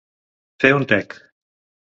[0.63, 1.15] Fer un tec.